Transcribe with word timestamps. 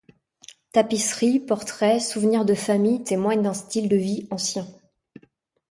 Tapisseries, 0.71 1.39
portraits, 1.45 1.99
souvenirs 2.01 2.43
de 2.43 2.55
famille 2.55 3.03
témoignent 3.03 3.43
d’un 3.43 3.53
style 3.53 3.87
de 3.87 3.97
vie 3.97 4.27
ancien. 4.31 4.65